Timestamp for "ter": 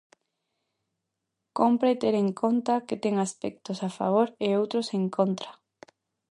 2.01-2.13